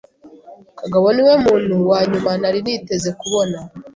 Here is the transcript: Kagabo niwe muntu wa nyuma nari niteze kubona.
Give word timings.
Kagabo 0.79 1.07
niwe 1.13 1.33
muntu 1.45 1.73
wa 1.89 1.99
nyuma 2.09 2.31
nari 2.41 2.59
niteze 2.65 3.09
kubona. 3.21 3.57